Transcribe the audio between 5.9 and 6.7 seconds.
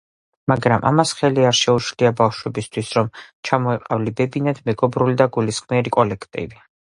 კოლექტივი.